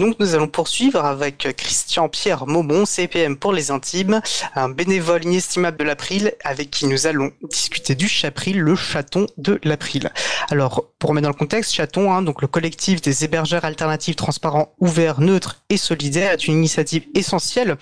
Donc 0.00 0.16
nous 0.18 0.34
allons 0.34 0.48
poursuivre 0.48 1.04
avec 1.04 1.46
Christian-Pierre 1.58 2.46
Maumont, 2.46 2.86
CPM 2.86 3.36
pour 3.36 3.52
les 3.52 3.70
intimes, 3.70 4.22
un 4.54 4.70
bénévole 4.70 5.26
inestimable 5.26 5.76
de 5.76 5.84
l'April, 5.84 6.32
avec 6.42 6.70
qui 6.70 6.86
nous 6.86 7.06
allons 7.06 7.32
discuter 7.50 7.94
du 7.94 8.08
Chapril, 8.08 8.58
le 8.58 8.74
chaton 8.76 9.26
de 9.36 9.60
l'April. 9.62 10.10
Alors, 10.50 10.86
pour 10.98 11.10
remettre 11.10 11.24
dans 11.24 11.34
le 11.34 11.34
contexte, 11.34 11.74
Chaton, 11.74 12.14
hein, 12.14 12.22
donc 12.22 12.40
le 12.40 12.48
collectif 12.48 13.02
des 13.02 13.24
hébergeurs 13.24 13.66
alternatifs 13.66 14.16
transparents, 14.16 14.72
ouverts, 14.78 15.20
neutres 15.20 15.60
et 15.68 15.76
solidaires, 15.76 16.32
est 16.32 16.48
une 16.48 16.54
initiative 16.54 17.04
essentielle 17.14 17.76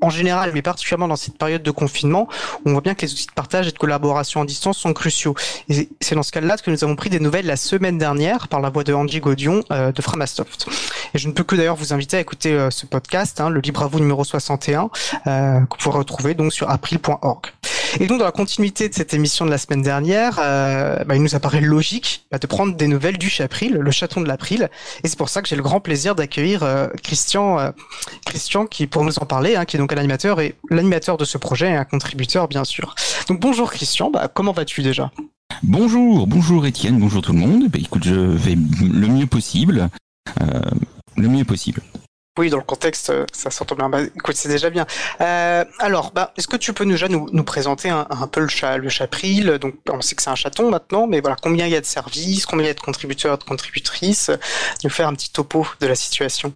en 0.00 0.10
général, 0.10 0.50
mais 0.52 0.62
particulièrement 0.62 1.08
dans 1.08 1.16
cette 1.16 1.38
période 1.38 1.62
de 1.62 1.70
confinement, 1.70 2.28
on 2.66 2.72
voit 2.72 2.80
bien 2.80 2.94
que 2.94 3.06
les 3.06 3.12
outils 3.12 3.26
de 3.26 3.32
partage 3.32 3.68
et 3.68 3.72
de 3.72 3.78
collaboration 3.78 4.40
en 4.40 4.44
distance 4.44 4.78
sont 4.78 4.92
cruciaux. 4.92 5.34
Et 5.68 5.88
c'est 6.00 6.14
dans 6.14 6.22
ce 6.22 6.32
cas-là 6.32 6.56
que 6.56 6.70
nous 6.70 6.84
avons 6.84 6.96
pris 6.96 7.10
des 7.10 7.20
nouvelles 7.20 7.46
la 7.46 7.56
semaine 7.56 7.98
dernière 7.98 8.48
par 8.48 8.60
la 8.60 8.70
voix 8.70 8.84
de 8.84 8.92
Angie 8.92 9.20
Godion 9.20 9.62
euh, 9.70 9.92
de 9.92 10.02
Framasoft. 10.02 10.66
Et 11.14 11.18
je 11.18 11.28
ne 11.28 11.32
peux 11.32 11.44
que 11.44 11.56
d'ailleurs 11.56 11.76
vous 11.76 11.92
inviter 11.92 12.16
à 12.16 12.20
écouter 12.20 12.52
euh, 12.52 12.70
ce 12.70 12.86
podcast, 12.86 13.40
hein, 13.40 13.50
le 13.50 13.60
Libre 13.60 13.82
à 13.82 13.86
vous 13.86 14.00
numéro 14.00 14.24
61, 14.24 14.90
euh, 15.26 15.60
que 15.60 15.60
vous 15.60 15.66
pourrez 15.78 15.98
retrouver 15.98 16.34
donc 16.34 16.52
sur 16.52 16.70
april.org. 16.70 17.46
Et 18.00 18.06
donc 18.08 18.18
dans 18.18 18.24
la 18.24 18.32
continuité 18.32 18.88
de 18.88 18.94
cette 18.94 19.14
émission 19.14 19.44
de 19.44 19.50
la 19.50 19.58
semaine 19.58 19.82
dernière, 19.82 20.40
euh, 20.40 21.04
bah, 21.04 21.14
il 21.14 21.22
nous 21.22 21.36
apparaît 21.36 21.60
logique 21.60 22.26
bah, 22.32 22.38
de 22.38 22.46
prendre 22.46 22.74
des 22.74 22.88
nouvelles 22.88 23.18
du 23.18 23.30
Chapril, 23.30 23.74
le 23.74 23.90
chaton 23.92 24.20
de 24.20 24.26
l'April. 24.26 24.68
Et 25.04 25.08
c'est 25.08 25.16
pour 25.16 25.28
ça 25.28 25.42
que 25.42 25.48
j'ai 25.48 25.54
le 25.54 25.62
grand 25.62 25.78
plaisir 25.78 26.16
d'accueillir 26.16 26.64
euh, 26.64 26.88
Christian, 27.02 27.60
euh, 27.60 27.70
Christian 28.26 28.66
qui 28.66 28.88
pour 28.88 29.04
nous 29.04 29.18
en 29.20 29.26
parler, 29.26 29.54
hein, 29.54 29.64
qui 29.64 29.76
est 29.76 29.78
donc 29.78 29.92
un 29.92 29.96
animateur 29.96 30.40
et 30.40 30.56
l'animateur 30.70 31.16
de 31.16 31.24
ce 31.24 31.38
projet 31.38 31.70
et 31.70 31.76
un 31.76 31.84
contributeur 31.84 32.48
bien 32.48 32.64
sûr. 32.64 32.96
Donc 33.28 33.38
bonjour 33.38 33.70
Christian, 33.70 34.10
bah, 34.10 34.28
comment 34.32 34.52
vas-tu 34.52 34.82
déjà? 34.82 35.12
Bonjour, 35.62 36.26
bonjour 36.26 36.66
Étienne, 36.66 36.98
bonjour 36.98 37.22
tout 37.22 37.32
le 37.32 37.38
monde. 37.38 37.70
Écoute, 37.76 38.02
je 38.04 38.14
vais 38.14 38.56
le 38.56 39.06
mieux 39.06 39.26
possible. 39.26 39.88
le 41.16 41.28
mieux 41.28 41.44
possible. 41.44 41.80
Oui, 42.36 42.50
dans 42.50 42.56
le 42.56 42.64
contexte, 42.64 43.10
euh, 43.10 43.26
ça 43.32 43.50
s'entend 43.52 43.76
bien. 43.76 43.88
Bah, 43.88 44.02
écoute, 44.02 44.34
c'est 44.34 44.48
déjà 44.48 44.68
bien. 44.68 44.86
Euh, 45.20 45.64
alors, 45.78 46.10
bah, 46.10 46.32
est-ce 46.36 46.48
que 46.48 46.56
tu 46.56 46.72
peux 46.72 46.84
déjà 46.84 47.06
nous, 47.06 47.28
nous 47.32 47.44
présenter 47.44 47.90
un, 47.90 48.04
peu 48.26 48.40
le, 48.40 48.48
chat, 48.48 48.76
le 48.76 48.88
chapril? 48.88 49.58
Donc, 49.60 49.76
on 49.88 50.00
sait 50.00 50.16
que 50.16 50.22
c'est 50.22 50.30
un 50.30 50.34
chaton 50.34 50.68
maintenant, 50.68 51.06
mais 51.06 51.20
voilà, 51.20 51.36
combien 51.40 51.66
il 51.66 51.72
y 51.72 51.76
a 51.76 51.80
de 51.80 51.86
services, 51.86 52.44
combien 52.44 52.64
il 52.64 52.68
y 52.68 52.70
a 52.72 52.74
de 52.74 52.80
contributeurs, 52.80 53.38
de 53.38 53.44
contributrices? 53.44 54.32
Nous 54.82 54.90
faire 54.90 55.06
un 55.06 55.14
petit 55.14 55.30
topo 55.30 55.64
de 55.80 55.86
la 55.86 55.94
situation. 55.94 56.52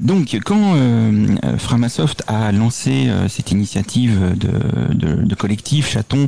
Donc, 0.00 0.36
quand 0.44 0.74
euh, 0.74 1.56
Framasoft 1.56 2.24
a 2.26 2.50
lancé 2.50 3.06
euh, 3.06 3.28
cette 3.28 3.52
initiative 3.52 4.36
de, 4.36 4.92
de, 4.92 5.22
de, 5.22 5.34
collectif 5.36 5.88
Chaton 5.88 6.26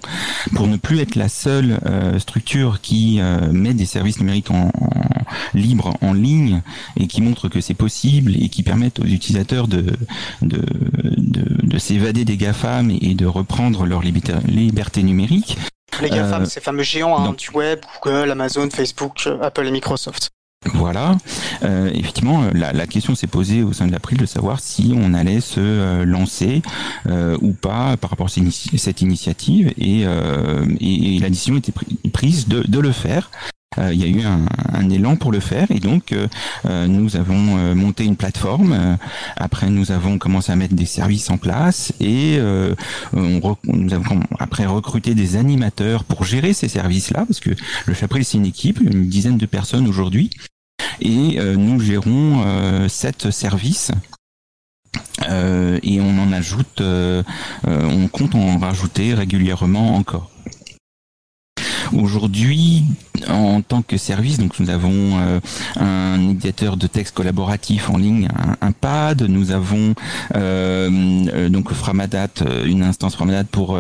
pour 0.54 0.68
ne 0.68 0.76
plus 0.76 1.00
être 1.00 1.16
la 1.16 1.28
seule 1.28 1.80
euh, 1.84 2.20
structure 2.20 2.80
qui 2.80 3.18
euh, 3.20 3.50
met 3.50 3.74
des 3.74 3.84
services 3.84 4.20
numériques 4.20 4.52
en, 4.52 4.68
en, 4.68 4.92
libre 5.52 5.96
en 6.00 6.12
ligne 6.12 6.62
et 6.96 7.08
qui 7.08 7.20
montre 7.20 7.48
que 7.48 7.60
c'est 7.60 7.74
possible 7.74 8.36
et 8.40 8.48
qui 8.50 8.62
permettent 8.62 9.00
aux 9.00 9.06
utilisateurs 9.06 9.66
de, 9.66 9.84
de, 10.42 10.62
de 11.16 11.78
s'évader 11.78 12.24
des 12.24 12.36
GAFAM 12.36 12.92
et 12.92 13.14
de 13.14 13.26
reprendre 13.26 13.84
leur 13.84 14.00
liberté, 14.00 14.32
liberté 14.46 15.02
numérique. 15.02 15.58
Les 16.00 16.10
GAFAM, 16.10 16.46
ces 16.46 16.60
fameux 16.60 16.84
géants 16.84 17.18
hein, 17.18 17.34
du 17.36 17.50
web, 17.50 17.80
Google, 18.00 18.30
Amazon, 18.30 18.68
Facebook, 18.70 19.28
Apple 19.42 19.66
et 19.66 19.72
Microsoft. 19.72 20.30
Voilà, 20.74 21.16
euh, 21.62 21.90
effectivement, 21.94 22.44
la, 22.52 22.72
la 22.72 22.86
question 22.86 23.14
s'est 23.14 23.26
posée 23.26 23.62
au 23.62 23.72
sein 23.72 23.86
de 23.86 23.92
l'April 23.92 24.18
de 24.18 24.26
savoir 24.26 24.60
si 24.60 24.92
on 24.96 25.14
allait 25.14 25.40
se 25.40 25.60
euh, 25.60 26.04
lancer 26.04 26.62
euh, 27.08 27.36
ou 27.40 27.52
pas 27.52 27.96
par 27.96 28.10
rapport 28.10 28.26
à 28.26 28.76
cette 28.76 29.02
initiative 29.02 29.72
et, 29.78 30.02
et, 30.80 31.18
la 31.18 31.28
décision 31.28 31.56
était 31.56 31.72
prise 32.12 32.48
de, 32.48 32.78
le 32.78 32.92
faire. 32.92 33.30
Euh, 33.78 33.92
il 33.92 34.00
y 34.00 34.04
a 34.04 34.08
eu 34.08 34.24
un, 34.24 34.90
élan 34.90 35.16
pour 35.16 35.32
le 35.32 35.40
faire 35.40 35.70
et 35.70 35.80
donc 35.80 36.12
euh, 36.12 36.86
nous 36.86 37.16
avons 37.16 37.58
euh, 37.58 37.74
monté 37.74 38.04
une 38.04 38.16
plateforme. 38.16 38.96
après, 39.36 39.68
nous 39.68 39.90
avons 39.90 40.18
commencé 40.18 40.52
à 40.52 40.56
mettre 40.56 40.74
des 40.74 40.86
services 40.86 41.28
en 41.30 41.38
place 41.38 41.92
et 42.00 42.38
nous 43.12 43.94
avons 43.94 44.20
après 44.38 44.66
recruté 44.66 45.14
des 45.14 45.36
animateurs 45.36 46.04
pour 46.04 46.24
gérer 46.24 46.52
ces 46.52 46.68
services-là 46.68 47.24
parce 47.26 47.40
que 47.40 47.50
le 47.86 47.94
Chapril 47.94 48.24
c'est 48.24 48.38
une 48.38 48.46
équipe, 48.46 48.80
une 48.80 49.08
dizaine 49.08 49.38
de 49.38 49.46
personnes 49.46 49.88
aujourd'hui 49.88 50.30
et 51.00 51.38
nous 51.56 51.80
gérons 51.80 52.88
sept 52.88 53.30
services 53.30 53.92
euh, 55.28 55.78
et 55.82 56.00
on 56.00 56.18
en 56.18 56.32
ajoute, 56.32 56.80
euh, 56.80 57.22
on 57.66 58.08
compte 58.08 58.34
en 58.34 58.58
rajouter 58.58 59.14
régulièrement 59.14 59.96
encore. 59.96 60.30
Aujourd'hui, 61.92 62.84
en 63.28 63.60
tant 63.62 63.82
que 63.82 63.96
service, 63.96 64.38
donc 64.38 64.58
nous 64.58 64.70
avons 64.70 65.18
euh, 65.18 65.40
un 65.76 66.30
éditeur 66.30 66.76
de 66.76 66.86
texte 66.86 67.14
collaboratif 67.14 67.90
en 67.90 67.96
ligne, 67.96 68.28
un, 68.60 68.72
pad. 68.72 69.22
Nous 69.22 69.50
avons 69.50 69.94
euh, 70.34 71.24
euh 71.32 71.48
donc 71.48 71.72
Framadat, 71.72 72.28
une 72.64 72.82
instance 72.82 73.14
Framadat 73.14 73.44
pour 73.44 73.78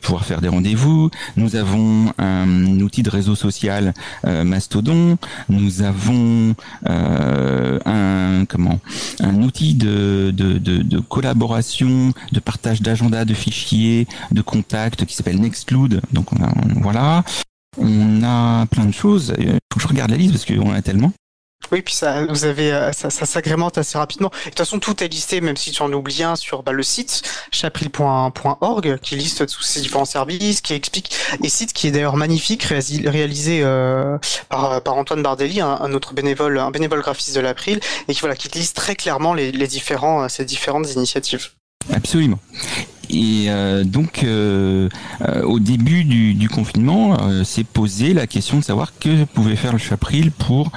pouvoir 0.00 0.24
faire 0.24 0.40
des 0.40 0.48
rendez-vous. 0.48 1.10
Nous 1.36 1.56
avons 1.56 2.12
un 2.18 2.80
outil 2.80 3.02
de 3.02 3.10
réseau 3.10 3.34
social 3.34 3.92
Mastodon. 4.24 5.18
Nous 5.48 5.82
avons 5.82 6.54
un 6.86 8.44
comment 8.48 8.80
un 9.20 9.42
outil 9.42 9.74
de, 9.74 10.32
de, 10.34 10.58
de, 10.58 10.98
collaboration, 11.00 12.12
de 12.32 12.40
partage 12.40 12.82
d'agenda, 12.82 13.24
de 13.24 13.34
fichiers, 13.34 14.06
de 14.32 14.42
contacts 14.42 15.04
qui 15.04 15.14
s'appelle 15.14 15.40
Nextcloud. 15.40 16.00
Donc 16.12 16.32
on 16.32 16.42
a, 16.42 16.52
voilà. 16.80 17.24
On 17.76 18.22
a 18.22 18.66
plein 18.66 18.86
de 18.86 18.94
choses. 18.94 19.34
Il 19.38 19.52
faut 19.72 19.76
que 19.76 19.82
je 19.82 19.88
regarde 19.88 20.10
la 20.10 20.16
liste 20.16 20.32
parce 20.32 20.44
qu'on 20.44 20.70
en 20.70 20.74
a 20.74 20.82
tellement. 20.82 21.12
Oui, 21.70 21.82
puis 21.82 21.92
ça, 21.92 22.24
vous 22.24 22.44
avez, 22.44 22.72
euh, 22.72 22.92
ça, 22.92 23.10
ça 23.10 23.26
s'agrémente 23.26 23.76
assez 23.76 23.98
rapidement. 23.98 24.30
de 24.30 24.50
toute 24.50 24.58
façon, 24.58 24.78
tout 24.78 25.02
est 25.02 25.08
listé, 25.08 25.40
même 25.40 25.56
si 25.56 25.70
tu 25.70 25.82
en 25.82 25.92
oublies 25.92 26.22
un, 26.22 26.34
sur 26.34 26.62
bah, 26.62 26.72
le 26.72 26.82
site 26.82 27.22
chapril.org, 27.50 28.98
qui 29.02 29.16
liste 29.16 29.46
tous 29.46 29.62
ces 29.62 29.82
différents 29.82 30.06
services, 30.06 30.62
qui 30.62 30.72
explique, 30.72 31.14
et 31.42 31.48
site 31.48 31.74
qui 31.74 31.88
est 31.88 31.90
d'ailleurs 31.90 32.16
magnifique, 32.16 32.62
réalisé 32.62 33.60
euh, 33.62 34.16
par, 34.48 34.82
par 34.82 34.96
Antoine 34.96 35.22
Bardelli, 35.22 35.60
un, 35.60 35.78
un, 35.80 35.92
autre 35.92 36.14
bénévole, 36.14 36.58
un 36.58 36.70
bénévole 36.70 37.00
graphiste 37.00 37.34
de 37.34 37.40
l'April, 37.40 37.80
et 38.08 38.14
qui 38.14 38.20
voilà, 38.20 38.36
qui 38.36 38.48
liste 38.48 38.76
très 38.76 38.96
clairement 38.96 39.34
les, 39.34 39.52
les 39.52 39.66
différents, 39.66 40.22
euh, 40.22 40.28
ces 40.28 40.46
différentes 40.46 40.90
initiatives. 40.94 41.48
Absolument. 41.92 42.38
Et 43.10 43.46
euh, 43.48 43.84
donc, 43.84 44.22
euh, 44.24 44.88
euh, 45.22 45.42
au 45.42 45.58
début 45.58 46.04
du, 46.04 46.48
confinement, 46.48 47.16
s'est 47.44 47.64
posé 47.64 48.14
la 48.14 48.26
question 48.26 48.58
de 48.58 48.64
savoir 48.64 48.98
que 48.98 49.24
pouvait 49.24 49.56
faire 49.56 49.72
le 49.72 49.78
Chapril 49.78 50.30
pour 50.30 50.72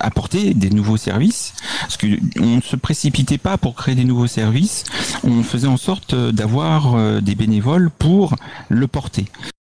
apporter 0.00 0.54
des 0.54 0.70
nouveaux 0.70 0.96
services. 0.96 1.54
Parce 1.82 1.96
que 1.96 2.06
on 2.40 2.56
ne 2.56 2.60
se 2.60 2.76
précipitait 2.76 3.38
pas 3.38 3.58
pour 3.58 3.74
créer 3.74 3.94
des 3.94 4.04
nouveaux 4.04 4.26
services, 4.26 4.84
on 5.24 5.42
faisait 5.42 5.68
en 5.68 5.76
sorte 5.76 6.14
d'avoir 6.14 7.20
des 7.20 7.34
bénévoles 7.34 7.90
pour 7.90 8.34
le 8.68 8.86
porter. 8.86 9.26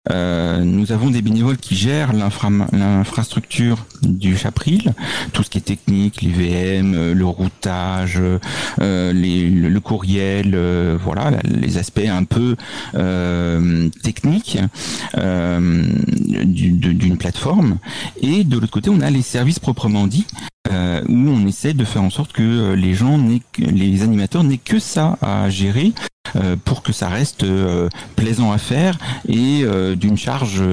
Euh, 0.10 0.64
nous 0.64 0.92
avons 0.92 1.12
des 1.12 1.22
bénévoles 1.22 1.58
qui 1.58 1.76
gèrent 1.76 2.12
l'infrastructure 2.14 3.86
du 4.02 4.36
Chapril, 4.36 4.96
tout 5.32 5.44
ce 5.44 5.50
qui 5.52 5.60
est 5.60 5.62
technique, 5.62 6.24
les 6.24 6.32
VM, 6.32 6.96
euh, 6.96 7.14
le 7.14 7.26
routage, 7.26 8.20
euh, 8.20 9.14
le, 9.14 9.80
courriel, 9.80 10.54
euh, 10.56 10.98
voilà, 11.00 11.32
les 11.44 11.78
aspects 11.78 12.08
un 12.10 12.24
peu 12.24 12.56
euh, 12.96 13.90
techniques 14.02 14.58
d'une 15.16 17.18
plateforme. 17.18 17.78
Et 18.22 18.44
de 18.44 18.58
l'autre 18.58 18.72
côté, 18.72 18.90
on 18.90 19.02
a 19.02 19.12
les 19.12 19.22
services 19.22 19.60
proprement 19.60 20.08
dits, 20.08 20.26
euh, 20.72 21.02
où 21.08 21.30
on 21.30 21.46
essaie 21.46 21.74
de 21.74 21.86
faire 21.86 22.04
en 22.04 22.10
sorte 22.10 22.34
que 22.34 22.74
les 22.74 22.94
gens, 22.94 23.20
les 23.58 24.04
animateurs 24.04 24.44
n'aient 24.44 24.58
que 24.58 24.80
ça 24.80 25.18
à 25.22 25.50
gérer 25.50 25.94
euh, 26.36 26.56
pour 26.56 26.82
que 26.82 26.94
ça 26.94 27.10
reste 27.10 27.44
euh, 27.44 27.90
plaisant 28.16 28.52
à 28.52 28.58
faire 28.58 28.98
et 29.28 29.64
euh, 29.64 29.96
d'une 29.96 30.18
charge 30.18 30.64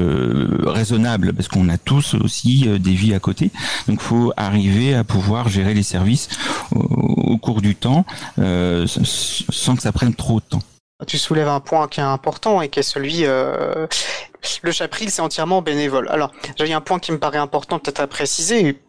raisonnable 0.64 1.32
parce 1.32 1.48
qu'on 1.48 1.68
a 1.68 1.78
tous 1.78 2.14
aussi 2.14 2.68
des 2.78 2.92
vies 2.92 3.14
à 3.14 3.18
côté. 3.18 3.50
Donc 3.88 4.00
faut 4.00 4.32
arriver 4.36 4.94
à 4.94 5.04
pouvoir 5.04 5.48
gérer 5.48 5.74
les 5.74 5.82
services 5.82 6.28
au 6.70 7.38
cours 7.38 7.62
du 7.62 7.74
temps 7.74 8.04
sans 8.36 9.76
que 9.76 9.82
ça 9.82 9.92
prenne 9.92 10.14
trop 10.14 10.40
de 10.40 10.44
temps 10.44 10.62
tu 11.06 11.16
soulèves 11.16 11.48
un 11.48 11.60
point 11.60 11.86
qui 11.86 12.00
est 12.00 12.04
important 12.04 12.60
et 12.60 12.68
qui 12.68 12.80
est 12.80 12.82
celui 12.82 13.24
euh, 13.24 13.86
le 14.62 14.72
chapril 14.72 15.10
c'est 15.10 15.22
entièrement 15.22 15.62
bénévole. 15.62 16.08
Alors, 16.10 16.32
a 16.58 16.76
un 16.76 16.80
point 16.80 16.98
qui 16.98 17.12
me 17.12 17.18
paraît 17.18 17.38
important 17.38 17.78
peut-être 17.78 18.00
à 18.00 18.06
préciser 18.06 18.80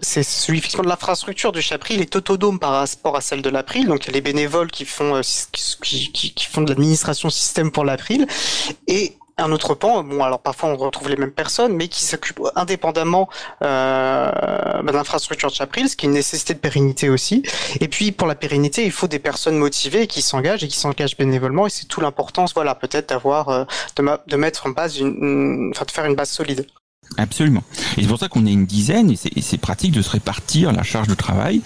c'est 0.00 0.24
celui 0.24 0.60
de 0.60 0.88
l'infrastructure 0.88 1.52
du 1.52 1.62
chapril 1.62 2.00
est 2.00 2.16
autonome 2.16 2.58
par 2.58 2.72
rapport 2.72 3.16
à 3.16 3.20
celle 3.20 3.40
de 3.40 3.50
l'April. 3.50 3.86
Donc 3.86 4.04
il 4.04 4.08
y 4.08 4.10
a 4.10 4.14
les 4.14 4.20
bénévoles 4.20 4.70
qui 4.70 4.84
font 4.84 5.14
euh, 5.14 5.20
qui, 5.80 6.10
qui, 6.10 6.34
qui 6.34 6.46
font 6.46 6.62
de 6.62 6.70
l'administration 6.70 7.30
système 7.30 7.70
pour 7.70 7.84
l'April 7.84 8.26
et 8.88 9.16
un 9.38 9.52
autre 9.52 9.74
pan, 9.74 10.02
bon 10.02 10.22
alors 10.22 10.40
parfois 10.40 10.70
on 10.70 10.76
retrouve 10.76 11.08
les 11.08 11.16
mêmes 11.16 11.32
personnes, 11.32 11.74
mais 11.74 11.88
qui 11.88 12.04
s'occupent 12.04 12.42
indépendamment 12.54 13.28
euh, 13.62 14.30
de 14.82 14.92
l'infrastructure 14.92 15.50
de 15.50 15.54
Chapril, 15.54 15.88
ce 15.88 15.96
qui 15.96 16.06
est 16.06 16.08
une 16.08 16.14
nécessité 16.14 16.54
de 16.54 16.58
pérennité 16.58 17.08
aussi. 17.08 17.42
Et 17.80 17.88
puis 17.88 18.12
pour 18.12 18.26
la 18.26 18.34
pérennité, 18.34 18.84
il 18.84 18.92
faut 18.92 19.08
des 19.08 19.18
personnes 19.18 19.56
motivées 19.56 20.06
qui 20.06 20.22
s'engagent 20.22 20.64
et 20.64 20.68
qui 20.68 20.76
s'engagent 20.76 21.16
bénévolement, 21.16 21.66
et 21.66 21.70
c'est 21.70 21.86
tout 21.86 22.00
l'importance, 22.00 22.54
voilà, 22.54 22.74
peut-être 22.74 23.08
d'avoir, 23.10 23.48
euh, 23.48 23.64
de, 23.96 24.04
de, 24.26 24.36
mettre 24.36 24.66
en 24.66 24.70
base 24.70 24.98
une, 24.98 25.70
enfin 25.74 25.84
de 25.84 25.90
faire 25.90 26.04
une 26.04 26.14
base 26.14 26.30
solide. 26.30 26.66
Absolument. 27.18 27.62
Et 27.96 28.02
c'est 28.02 28.08
pour 28.08 28.18
ça 28.18 28.28
qu'on 28.28 28.46
est 28.46 28.52
une 28.52 28.66
dizaine 28.66 29.10
et 29.10 29.42
c'est 29.42 29.58
pratique 29.58 29.92
de 29.92 30.02
se 30.02 30.10
répartir 30.10 30.72
la 30.72 30.82
charge 30.82 31.08
de 31.08 31.14
travail. 31.14 31.62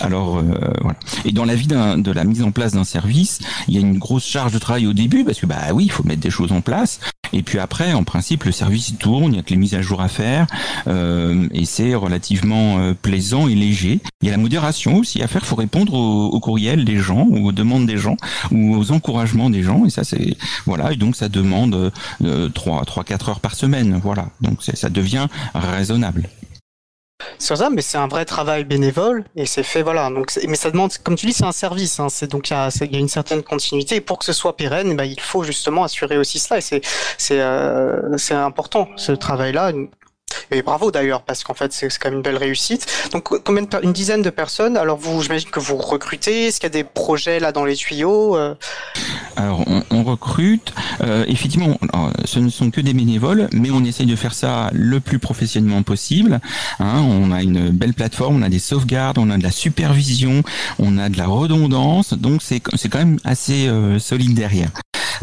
Alors 0.00 0.38
euh, 0.38 0.42
voilà. 0.80 0.98
Et 1.24 1.32
dans 1.32 1.44
la 1.44 1.54
vie 1.54 1.66
de 1.66 2.10
la 2.12 2.24
mise 2.24 2.42
en 2.42 2.50
place 2.50 2.72
d'un 2.72 2.84
service, 2.84 3.40
il 3.68 3.74
y 3.74 3.78
a 3.78 3.80
une 3.80 3.98
grosse 3.98 4.26
charge 4.26 4.52
de 4.52 4.58
travail 4.58 4.86
au 4.86 4.92
début 4.92 5.24
parce 5.24 5.40
que 5.40 5.46
bah 5.46 5.56
oui, 5.72 5.84
il 5.84 5.90
faut 5.90 6.04
mettre 6.04 6.20
des 6.20 6.30
choses 6.30 6.52
en 6.52 6.60
place. 6.60 7.00
Et 7.32 7.42
puis 7.42 7.58
après, 7.58 7.92
en 7.92 8.04
principe, 8.04 8.44
le 8.44 8.52
service 8.52 8.96
tourne, 8.98 9.32
il 9.32 9.36
y 9.36 9.38
a 9.38 9.42
que 9.42 9.50
les 9.50 9.56
mises 9.56 9.74
à 9.74 9.82
jour 9.82 10.00
à 10.00 10.08
faire 10.08 10.46
euh, 10.86 11.48
et 11.52 11.64
c'est 11.64 11.94
relativement 11.94 12.78
euh, 12.78 12.94
plaisant 12.94 13.48
et 13.48 13.54
léger. 13.54 14.00
Il 14.22 14.26
y 14.26 14.28
a 14.28 14.32
la 14.32 14.38
modération 14.38 14.96
aussi 14.96 15.22
à 15.22 15.28
faire. 15.28 15.42
Il 15.44 15.48
faut 15.48 15.56
répondre 15.56 15.94
aux, 15.94 16.26
aux, 16.28 16.40
courriels 16.40 16.84
des 16.84 16.98
gens 16.98 17.26
ou 17.28 17.48
aux 17.48 17.52
demandes 17.52 17.86
des 17.86 17.98
gens 17.98 18.16
ou 18.50 18.76
aux 18.76 18.92
encouragements 18.92 19.50
des 19.50 19.62
gens. 19.62 19.84
Et 19.84 19.90
ça 19.90 20.04
c'est 20.04 20.36
voilà. 20.66 20.92
Et 20.92 20.96
donc 20.96 21.16
ça 21.16 21.28
demande 21.28 21.92
euh, 22.24 22.48
trois 22.50 22.84
trois 22.84 23.04
quatre 23.04 23.28
heures 23.28 23.40
par 23.40 23.54
semaine. 23.54 24.00
Voilà. 24.02 24.28
Donc 24.40 24.62
ça 24.62 24.88
devient 24.88 25.26
raisonnable. 25.54 26.28
C'est 27.38 27.56
ça, 27.56 27.70
mais 27.70 27.82
c'est 27.82 27.98
un 27.98 28.08
vrai 28.08 28.24
travail 28.24 28.64
bénévole 28.64 29.24
et 29.36 29.46
c'est 29.46 29.62
fait 29.62 29.82
voilà. 29.82 30.10
Donc, 30.10 30.32
mais 30.48 30.56
ça 30.56 30.70
demande, 30.70 30.92
comme 30.98 31.16
tu 31.16 31.26
dis, 31.26 31.32
c'est 31.32 31.44
un 31.44 31.52
service. 31.52 32.00
Hein, 32.00 32.08
c'est 32.08 32.30
donc 32.30 32.50
il 32.50 32.52
y, 32.52 32.56
a, 32.56 32.98
une 32.98 33.08
certaine 33.08 33.42
continuité 33.42 33.96
et 33.96 34.00
pour 34.00 34.18
que 34.18 34.24
ce 34.24 34.32
soit 34.32 34.56
pérenne, 34.56 34.96
bah, 34.96 35.04
il 35.04 35.20
faut 35.20 35.42
justement 35.44 35.84
assurer 35.84 36.18
aussi 36.18 36.38
cela 36.38 36.58
et 36.58 36.82
c'est 37.18 37.40
euh, 37.40 38.16
important 38.30 38.88
ce 38.96 39.12
travail-là. 39.12 39.72
Et 40.50 40.62
bravo 40.62 40.90
d'ailleurs, 40.90 41.22
parce 41.22 41.42
qu'en 41.42 41.54
fait, 41.54 41.72
c'est 41.72 41.88
quand 41.98 42.08
même 42.08 42.18
une 42.18 42.22
belle 42.22 42.36
réussite. 42.36 42.86
Donc, 43.12 43.24
combien 43.42 43.62
de, 43.62 43.68
une 43.82 43.92
dizaine 43.92 44.22
de 44.22 44.30
personnes? 44.30 44.76
Alors, 44.76 44.96
vous, 44.96 45.20
j'imagine 45.22 45.50
que 45.50 45.60
vous 45.60 45.76
recrutez. 45.76 46.46
Est-ce 46.46 46.60
qu'il 46.60 46.68
y 46.68 46.72
a 46.72 46.82
des 46.82 46.84
projets 46.84 47.40
là 47.40 47.52
dans 47.52 47.64
les 47.64 47.74
tuyaux 47.74 48.36
euh? 48.36 48.54
Alors, 49.36 49.64
on, 49.90 50.04
recrute. 50.04 50.72
Euh, 51.02 51.24
effectivement, 51.26 51.78
ce 52.24 52.38
ne 52.38 52.48
sont 52.48 52.70
que 52.70 52.80
des 52.80 52.94
bénévoles, 52.94 53.48
mais 53.52 53.70
on 53.70 53.84
essaye 53.84 54.06
de 54.06 54.14
faire 54.14 54.34
ça 54.34 54.70
le 54.72 55.00
plus 55.00 55.18
professionnellement 55.18 55.82
possible. 55.82 56.40
Hein, 56.78 57.00
on 57.02 57.32
a 57.32 57.42
une 57.42 57.70
belle 57.70 57.94
plateforme, 57.94 58.36
on 58.36 58.42
a 58.42 58.48
des 58.48 58.60
sauvegardes, 58.60 59.18
on 59.18 59.30
a 59.30 59.38
de 59.38 59.42
la 59.42 59.50
supervision, 59.50 60.42
on 60.78 60.96
a 60.98 61.08
de 61.08 61.18
la 61.18 61.26
redondance. 61.26 62.14
Donc, 62.14 62.40
c'est 62.42 62.60
quand 62.60 62.98
même 62.98 63.18
assez 63.24 63.66
euh, 63.66 63.98
solide 63.98 64.34
derrière. 64.34 64.70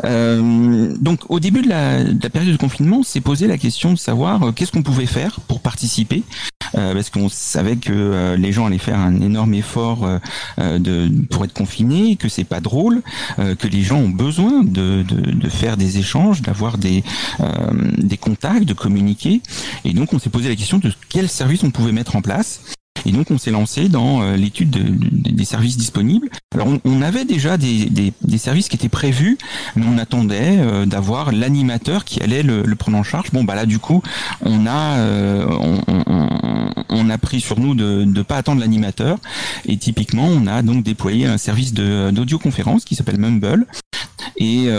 Euh, 0.04 0.94
donc 1.00 1.20
au 1.30 1.40
début 1.40 1.62
de 1.62 1.70
la, 1.70 2.04
de 2.04 2.22
la, 2.22 2.30
période 2.30 2.52
de 2.52 2.58
confinement, 2.58 3.00
on 3.00 3.04
s'est 3.04 3.22
posé 3.22 3.48
la 3.48 3.58
question 3.58 3.92
de 3.92 3.98
savoir 3.98 4.44
euh, 4.44 4.52
qu'est-ce 4.52 4.72
qu'on 4.72 4.84
pouvait 4.84 5.06
faire 5.06 5.40
pour 5.42 5.62
participer, 5.62 6.24
euh, 6.76 6.94
parce 6.94 7.10
qu'on 7.10 7.30
savait 7.30 7.76
que 7.78 7.92
euh, 7.92 8.38
les 8.38 8.52
gens 8.52 8.66
allaient 8.66 8.78
faire 8.78 9.00
un 9.00 9.22
énorme 9.22 9.54
effort 9.54 10.08
de, 10.58 11.10
pour 11.30 11.46
être 11.46 11.54
confinés, 11.54 12.16
que 12.16 12.30
c'est 12.30 12.44
pas 12.44 12.60
drôle, 12.60 13.02
que 13.38 13.68
les 13.68 13.82
gens 13.82 13.98
ont 13.98 14.10
besoin 14.10 14.64
de, 14.64 15.04
de, 15.04 15.32
de 15.32 15.50
faire 15.50 15.78
des 15.78 15.98
échanges, 15.98 16.42
d'avoir 16.42 16.78
des, 16.78 17.04
des 17.98 18.18
contacts, 18.18 18.66
de 18.66 18.74
communiquer, 18.74 19.42
et 19.86 19.94
donc 19.94 20.14
on 20.14 20.20
s'est 20.20 20.30
posé 20.30 20.50
la 20.50 20.56
question 20.56 20.78
de 20.78 20.92
quels 21.10 21.30
services 21.30 21.64
on 21.64 21.72
pouvait 21.72 21.92
mettre 21.92 22.16
en 22.16 22.22
place. 22.22 22.62
Et 23.06 23.12
donc 23.12 23.32
on 23.32 23.38
s'est 23.38 23.52
lancé 23.52 23.90
dans 23.90 24.22
euh, 24.22 24.36
l'étude 24.36 24.70
des 24.70 25.46
services 25.46 25.78
disponibles. 25.78 26.30
Alors 26.54 26.68
on, 26.86 27.02
avait 27.02 27.26
déjà 27.26 27.58
des, 27.58 28.14
services 28.38 28.70
qui 28.70 28.76
étaient 28.76 28.90
prévus, 28.90 29.38
mais 29.76 29.86
on 29.86 29.98
attendait 29.98 30.58
euh, 30.60 30.86
d'avoir 30.86 31.32
l'animateur 31.32 32.06
qui 32.06 32.22
allait 32.22 32.44
le, 32.44 32.64
prendre 32.76 32.98
en 32.98 33.04
charge. 33.04 33.32
Bon 33.32 33.44
bah 33.44 33.56
là 33.56 33.66
du 33.66 33.80
coup 33.80 34.02
on 34.42 34.66
a 34.66 34.98
euh, 34.98 35.46
on, 36.90 37.10
a 37.10 37.18
pris 37.18 37.42
sur 37.42 37.60
nous 37.60 37.76
de 37.76 38.04
ne 38.06 38.22
pas 38.22 38.38
attendre 38.38 38.62
l'animateur 38.62 39.18
et 39.66 39.78
typiquement 39.78 40.26
on 40.26 40.48
a 40.48 40.62
donc 40.62 40.84
déployé 40.84 41.26
un 41.26 41.38
service 41.38 41.74
d'audioconférence 41.74 42.86
qui 42.86 42.96
s'appelle 42.96 43.20
Mumble 43.20 43.66
et 44.38 44.70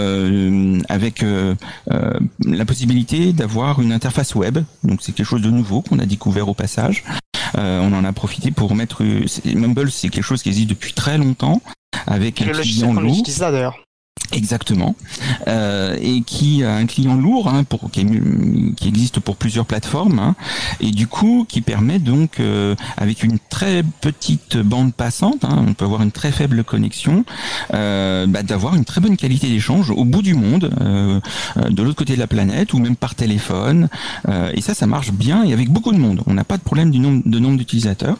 avec 0.89 1.25
la 2.45 2.65
possibilité 2.65 3.33
d'avoir 3.33 3.81
une 3.81 3.93
interface 3.93 4.35
web. 4.35 4.59
Donc 4.83 5.01
c'est 5.03 5.13
quelque 5.13 5.27
chose 5.27 5.43
de 5.43 5.51
nouveau 5.51 5.83
qu'on 5.83 5.99
a 5.99 6.07
découvert 6.07 6.49
au 6.49 6.55
passage. 6.55 7.05
Euh, 7.57 7.81
on 7.81 7.93
en 7.93 8.05
a 8.05 8.13
profité 8.13 8.51
pour 8.51 8.75
mettre 8.75 9.03
Mumble, 9.45 9.91
c'est 9.91 10.09
quelque 10.09 10.25
chose 10.25 10.43
qui 10.43 10.49
existe 10.49 10.69
depuis 10.71 10.93
très 10.93 11.19
longtemps 11.19 11.63
avec 12.07 12.43
un 12.43 12.47
client 12.53 12.93
lourd. 12.93 13.23
d'ailleurs. 13.39 13.84
Exactement, 14.35 14.97
euh, 15.47 15.97
et 16.01 16.23
qui 16.23 16.65
a 16.65 16.75
un 16.75 16.87
client 16.87 17.15
lourd 17.15 17.49
hein, 17.49 17.63
pour, 17.63 17.91
qui, 17.91 18.01
existe 18.85 19.21
pour 19.21 19.37
plusieurs 19.37 19.65
plateformes, 19.65 20.19
hein, 20.19 20.35
et 20.81 20.91
du 20.91 21.07
coup 21.07 21.47
qui 21.49 21.61
permet 21.61 22.01
donc 22.01 22.41
euh, 22.41 22.75
avec 22.97 23.23
une 23.23 23.39
très 23.49 23.85
petite 24.01 24.57
bande 24.57 24.93
passante, 24.93 25.45
hein, 25.45 25.65
on 25.69 25.75
peut 25.75 25.85
avoir 25.85 26.03
une 26.03 26.11
très 26.11 26.33
faible 26.33 26.65
connexion, 26.65 27.25
euh, 27.75 28.27
bah, 28.27 28.43
d'avoir 28.43 28.75
une 28.75 28.85
très 28.85 29.01
bonne 29.01 29.17
qualité 29.17 29.49
d'échange 29.49 29.91
au 29.91 30.05
bout 30.05 30.23
du 30.23 30.35
monde, 30.35 30.71
euh, 30.81 31.21
de 31.71 31.83
l'autre 31.83 31.97
côté 31.97 32.15
de 32.15 32.21
la 32.21 32.27
planète 32.27 32.73
ou 32.73 32.79
même 32.79 32.97
par 32.97 33.15
téléphone, 33.15 33.89
et 34.53 34.61
ça 34.61 34.75
ça 34.75 34.87
marche 34.87 35.13
bien 35.13 35.45
et 35.45 35.53
avec 35.53 35.71
beaucoup 35.71 35.93
de 35.93 35.99
monde. 35.99 36.23
On 36.27 36.35
n'a 36.35 36.45
pas 36.45 36.57
de 36.57 36.63
problème 36.63 36.91
du 36.91 36.99
nombre 36.99 37.23
de 37.25 37.39
nombre 37.39 37.59
d'utilisateurs. 37.59 38.19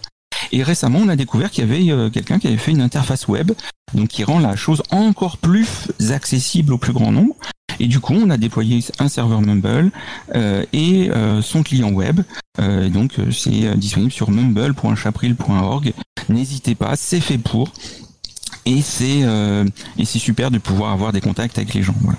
Et 0.55 0.63
récemment, 0.63 1.01
on 1.01 1.09
a 1.09 1.17
découvert 1.17 1.51
qu'il 1.51 1.65
y 1.65 1.69
avait 1.69 1.91
euh, 1.91 2.11
quelqu'un 2.11 2.39
qui 2.39 2.47
avait 2.47 2.59
fait 2.59 2.71
une 2.71 2.81
interface 2.81 3.27
web, 3.27 3.51
donc 3.93 4.07
qui 4.07 4.23
rend 4.23 4.39
la 4.39 4.55
chose 4.55 4.85
encore 4.93 5.37
plus 5.37 5.91
accessible 6.13 6.73
au 6.73 6.79
plus 6.79 6.93
grand 6.93 7.11
nombre. 7.11 7.35
Et 7.81 7.89
du 7.89 7.99
coup, 7.99 8.15
on 8.15 8.31
a 8.31 8.37
déployé 8.37 8.79
un 9.01 9.09
serveur 9.09 9.41
Mumble 9.41 9.91
euh, 10.37 10.65
et 10.73 11.11
euh, 11.11 11.43
son 11.43 11.65
client 11.65 11.91
web. 11.91 12.21
donc, 12.57 13.17
c'est 13.33 13.77
disponible 13.77 14.13
sur 14.13 14.31
mumble.chapril.org. 14.31 15.93
N'hésitez 16.29 16.77
pas, 16.77 16.95
c'est 16.95 17.21
fait 17.21 17.39
pour. 17.39 17.73
Et 18.65 18.81
c'est 18.81 19.25
et 19.99 20.05
c'est 20.05 20.21
super 20.21 20.53
de 20.53 20.59
pouvoir 20.59 20.93
avoir 20.93 21.13
des 21.13 21.21
contacts 21.21 21.59
avec 21.59 21.75
les 21.75 21.83
gens. 21.83 21.97
Voilà. 22.01 22.19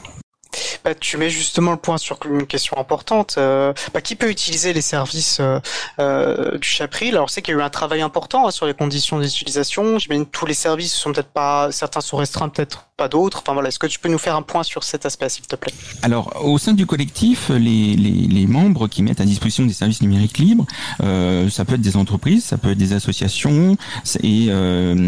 Bah, 0.86 0.94
tu 0.94 1.18
mets 1.18 1.32
justement 1.32 1.72
le 1.72 1.78
point 1.78 1.98
sur 1.98 2.20
une 2.30 2.46
question 2.46 2.78
importante. 2.78 3.36
Euh, 3.40 3.74
bah, 3.92 4.02
qui 4.02 4.16
peut 4.16 4.30
utiliser 4.30 4.72
les 4.72 4.84
services 4.84 5.40
euh, 5.40 5.60
euh, 5.98 6.60
du 6.60 6.68
Chapril? 6.68 7.16
Alors, 7.16 7.32
c'est 7.32 7.42
qu'il 7.42 7.56
y 7.56 7.58
a 7.58 7.60
eu 7.60 7.64
un 7.64 7.72
travail 7.72 8.04
important 8.04 8.48
hein, 8.48 8.52
sur 8.52 8.68
les 8.68 8.76
conditions 8.76 9.20
d'utilisation. 9.20 9.98
J'imagine 9.98 10.28
tous 10.28 10.46
les 10.46 10.54
services 10.54 10.94
sont 10.94 11.12
peut-être 11.12 11.32
pas, 11.32 11.72
certains 11.72 12.02
sont 12.02 12.18
restreints, 12.18 12.50
peut-être 12.50 12.86
pas 12.98 13.08
d'autres. 13.08 13.40
Enfin 13.40 13.54
voilà, 13.54 13.70
est-ce 13.70 13.80
que 13.80 13.88
tu 13.88 13.98
peux 13.98 14.10
nous 14.10 14.20
faire 14.20 14.36
un 14.36 14.44
point 14.44 14.62
sur 14.62 14.84
cet 14.84 15.08
aspect, 15.08 15.28
s'il 15.28 15.48
te 15.48 15.56
plaît? 15.56 15.74
Alors, 16.04 16.46
au 16.46 16.60
sein 16.60 16.74
du 16.74 16.86
collectif, 16.86 17.50
les, 17.50 18.46
membres 18.48 18.88
qui 18.88 19.02
mettent 19.02 19.22
à 19.22 19.26
disposition 19.26 19.66
des 19.66 19.74
services 19.74 20.04
numériques 20.04 20.38
libres, 20.38 20.68
ça 21.00 21.66
peut 21.66 21.74
être 21.74 21.82
des 21.82 21.98
entreprises, 21.98 22.46
ça 22.46 22.58
peut 22.58 22.72
être 22.72 22.78
des 22.78 22.94
associations, 22.94 23.76
et 24.22 24.50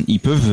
ils 0.08 0.20
peuvent 0.20 0.52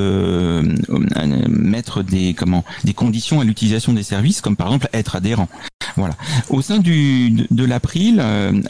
mettre 1.49 2.03
des 2.03 2.35
comment 2.35 2.63
des 2.85 2.95
conditions 2.95 3.41
à 3.41 3.45
l'utilisation 3.45 3.95
des 3.95 4.03
services, 4.03 4.41
comme 4.41 4.55
par 4.55 4.69
exemple 4.69 4.89
être 4.93 5.14
adhérent. 5.15 5.49
Voilà. 5.97 6.15
Au 6.51 6.61
sein 6.61 6.79
de, 6.79 7.65
l'April, 7.65 8.17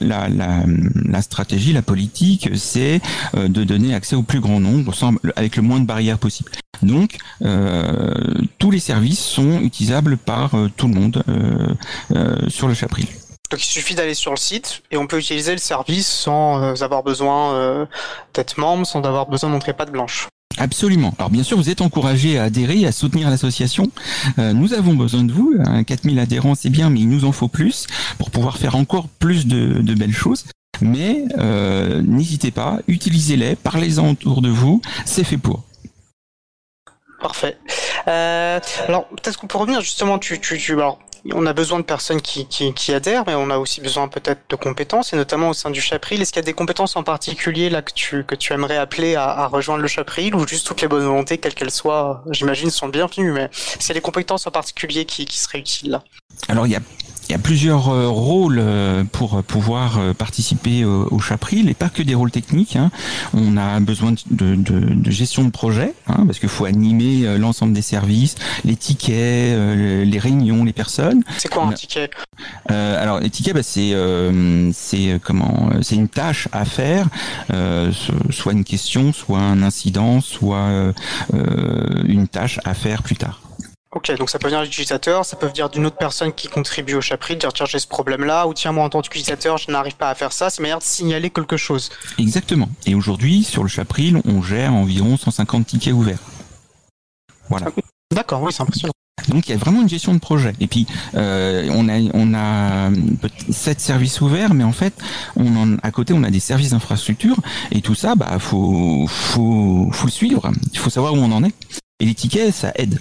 la, 0.01 0.29
la, 0.29 1.23
stratégie, 1.23 1.73
la 1.73 1.81
politique, 1.81 2.51
c'est 2.55 3.01
de 3.35 3.65
donner 3.65 3.95
accès 3.95 4.15
au 4.15 4.23
plus 4.23 4.41
grand 4.41 4.61
nombre, 4.61 4.93
avec 5.37 5.57
le 5.57 5.63
moins 5.63 5.81
de 5.81 5.87
barrières 5.87 6.19
possible. 6.19 6.51
Donc, 6.83 7.19
euh, 7.43 8.15
tous 8.59 8.71
les 8.71 8.79
services 8.79 9.25
sont 9.25 9.61
utilisables 9.61 10.17
par 10.17 10.55
euh, 10.55 10.71
tout 10.77 10.89
le 10.89 10.95
monde 10.95 11.23
euh, 11.29 12.49
sur 12.49 12.69
le 12.69 12.75
Chapril. 12.75 13.07
Donc 13.51 13.63
il 13.63 13.69
suffit 13.69 13.95
d'aller 13.95 14.15
sur 14.15 14.33
le 14.33 14.37
site 14.37 14.83
et 14.91 14.97
on 14.97 15.07
peut 15.07 15.19
utiliser 15.19 15.53
le 15.53 15.59
service 15.59 16.09
sans 16.09 16.83
avoir 16.83 17.05
besoin 17.05 17.87
d'être 18.33 18.59
membre, 18.59 18.85
sans 18.85 19.03
avoir 19.03 19.27
besoin 19.29 19.51
de 19.51 19.55
montrer 19.55 19.75
patte 19.75 19.93
blanche. 19.93 20.27
Absolument. 20.65 21.15
Alors 21.19 21.29
bien 21.29 21.43
sûr, 21.43 21.59
vous 21.59 21.69
êtes 21.69 21.83
encouragé 21.83 22.39
à 22.39 22.45
adhérer, 22.45 22.87
à 22.87 22.93
soutenir 22.93 23.29
l'association. 23.29 23.91
nous 24.39 24.73
avons 24.73 24.95
besoin 24.95 25.23
de 25.25 25.33
vous. 25.33 25.55
4000 25.87 26.19
adhérents, 26.19 26.55
c'est 26.55 26.71
bien, 26.71 26.89
mais 26.89 27.01
il 27.01 27.09
nous 27.09 27.27
en 27.27 27.33
faut 27.33 27.49
plus 27.49 27.87
pour 28.19 28.31
pouvoir 28.31 28.57
faire 28.57 28.75
encore 28.75 29.09
plus 29.09 29.47
de, 29.47 29.95
belles 29.95 30.15
choses. 30.15 30.45
Mais 30.81 31.25
n'hésitez 32.03 32.51
pas, 32.51 32.79
utilisez-les, 32.89 33.57
parlez-en 33.57 34.13
autour 34.13 34.41
de 34.41 34.49
vous, 34.49 34.81
c'est 35.05 35.25
fait 35.25 35.39
pour. 35.39 35.65
Parfait. 37.25 37.57
Euh, 38.07 38.61
alors, 38.87 39.09
peut-être 39.09 39.39
qu'on 39.39 39.47
peut 39.47 39.57
revenir 39.57 39.81
justement, 39.81 40.19
tu, 40.19 40.39
tu, 40.41 40.59
tu 40.59 40.75
on 41.33 41.47
a 41.47 41.53
besoin 41.53 41.79
de 41.79 41.85
personnes 41.85 42.21
qui, 42.21 42.47
qui, 42.47 42.75
qui, 42.75 42.93
adhèrent, 42.93 43.25
mais 43.27 43.35
on 43.35 43.51
a 43.51 43.59
aussi 43.59 43.81
besoin 43.81 44.09
peut-être 44.09 44.43
de 44.49 44.57
compétences, 44.57 45.13
et 45.13 45.17
notamment 45.17 45.51
au 45.51 45.55
sein 45.55 45.71
du 45.71 45.81
Chapril. 45.81 46.21
Est-ce 46.21 46.33
qu'il 46.33 46.41
y 46.41 46.45
a 46.45 46.47
des 46.47 46.53
compétences 46.53 46.97
en 46.97 47.03
particulier 47.03 47.71
là 47.71 47.83
que 47.83 47.93
tu, 47.93 48.25
que 48.25 48.35
tu 48.35 48.53
aimerais 48.53 48.77
appeler 48.77 49.15
à, 49.15 49.31
à 49.31 49.47
rejoindre 49.47 49.83
le 49.83 49.89
Chapril, 49.89 50.35
ou 50.35 50.47
juste 50.47 50.67
toutes 50.67 50.83
les 50.83 50.89
bonnes 50.89 51.05
volontés, 51.05 51.39
quelles 51.39 51.55
qu'elles 51.55 51.71
soient, 51.71 52.23
j'imagine, 52.31 52.71
sont 52.71 52.89
bienvenues, 52.89 53.33
mais 53.33 53.49
c'est 53.53 53.95
les 53.95 54.01
compétences 54.01 54.47
en 54.47 54.51
particulier 54.51 55.05
qui, 55.05 55.25
qui 55.25 55.39
seraient 55.39 55.61
utiles 55.61 55.91
là? 55.91 56.03
Alors, 56.49 56.67
il 56.67 56.73
y 56.73 56.77
a 56.77 56.81
il 57.29 57.33
y 57.33 57.35
a 57.35 57.39
plusieurs 57.39 57.89
euh, 57.89 58.09
rôles 58.09 58.59
euh, 58.61 59.05
pour 59.05 59.43
pouvoir 59.43 59.99
euh, 59.99 60.13
participer 60.13 60.85
au, 60.85 61.19
Chapril 61.19 61.71
et 61.71 61.75
pas 61.75 61.89
que 61.89 62.03
des 62.03 62.15
rôles 62.15 62.31
techniques. 62.31 62.77
Hein. 62.77 62.91
On 63.33 63.57
a 63.57 63.81
besoin 63.81 64.13
de, 64.31 64.55
de, 64.57 64.79
de 64.79 65.11
gestion 65.11 65.45
de 65.45 65.51
projet 65.51 65.95
hein, 66.07 66.25
parce 66.27 66.39
qu'il 66.39 66.51
faut 66.51 66.67
animer 66.67 67.39
l'ensemble 67.39 67.73
des 67.73 67.81
services, 67.81 68.35
les 68.65 68.77
tickets, 68.77 69.57
les 69.75 70.19
réunions, 70.19 70.65
les 70.65 70.75
personnes. 70.75 71.23
C'est 71.39 71.49
quoi 71.49 71.65
un 71.65 71.73
ticket? 71.73 72.11
euh, 72.71 73.03
Alors 73.03 73.21
les 73.21 73.31
tickets, 73.31 73.55
bah, 73.55 73.63
c'est 73.63 73.95
c'est 74.73 75.19
comment 75.25 75.71
C'est 75.81 75.97
une 75.97 76.09
tâche 76.09 76.49
à 76.53 76.67
faire, 76.67 77.09
euh, 77.55 77.91
soit 78.31 78.53
une 78.53 78.65
question, 78.65 79.15
soit 79.15 79.41
un 79.41 79.63
incident, 79.63 80.21
soit 80.21 80.93
une 82.07 82.29
tâche 82.29 82.61
à 82.65 82.75
faire 82.75 83.03
plus 83.03 83.17
tard. 83.17 83.41
Ok, 83.95 84.11
donc 84.19 84.29
ça 84.29 84.41
peut 84.41 84.49
venir 84.49 84.63
d'utilisateur, 84.63 85.25
ça 85.25 85.37
peut 85.37 85.47
venir 85.47 85.71
d'une 85.71 85.87
autre 85.87 85.97
personne 85.97 86.33
qui 86.33 86.49
contribue 86.49 86.95
au 86.95 87.01
chapitre, 87.01 87.39
dire 87.39 87.53
tiens 87.53 87.65
j'ai 87.65 87.79
ce 87.79 87.87
problème-là, 87.87 88.49
ou 88.49 88.53
tiens 88.53 88.73
moi 88.73 88.85
en 88.85 88.89
tant 88.89 89.01
qu'utilisateur 89.01 89.57
je 89.57 89.71
n'arrive 89.71 89.95
pas 89.95 90.11
à 90.11 90.17
faire 90.17 90.33
ça, 90.33 90.51
c'est 90.51 90.59
une 90.59 90.63
manière 90.63 90.81
de 90.81 90.85
signaler 90.85 91.31
quelque 91.31 91.57
chose. 91.57 91.91
Exactement. 92.19 92.69
Et 92.87 92.97
aujourd'hui 92.97 93.45
sur 93.45 93.63
le 93.63 93.69
chapril, 93.69 94.21
on 94.25 94.43
gère 94.43 94.75
environ 94.75 95.17
150 95.17 95.67
tickets 95.67 95.93
ouverts. 95.93 96.19
Voilà. 97.49 97.69
D'accord, 98.13 98.43
oui 98.43 98.53
c'est 98.53 98.63
impressionnant. 98.63 98.93
Donc 99.29 99.47
il 99.47 99.53
y 99.53 99.55
a 99.55 99.59
vraiment 99.59 99.83
une 99.83 99.89
gestion 99.89 100.13
de 100.13 100.19
projet. 100.19 100.55
Et 100.59 100.67
puis 100.67 100.89
euh, 101.15 101.69
on 101.71 101.89
a 101.89 102.01
on 102.15 102.35
a 102.35 102.91
sept 103.51 103.81
services 103.81 104.21
ouverts, 104.21 104.55
mais 104.55 104.65
en 104.65 104.73
fait 104.73 104.93
on 105.37 105.57
en, 105.57 105.77
à 105.85 105.93
côté 105.93 106.13
on 106.15 106.25
a 106.25 106.31
des 106.31 106.41
services 106.41 106.71
d'infrastructure 106.71 107.37
et 107.71 107.81
tout 107.81 107.95
ça 107.95 108.17
bah 108.17 108.41
faut 108.41 109.07
faut 109.07 109.89
faut 109.93 110.07
le 110.07 110.13
suivre. 110.13 110.51
Il 110.73 110.79
faut 110.81 110.91
savoir 110.91 111.15
où 111.15 111.19
on 111.19 111.31
en 111.31 111.45
est. 111.45 111.55
Et 112.01 112.07
les 112.07 112.15
tickets 112.15 112.53
ça 112.53 112.73
aide. 112.75 112.99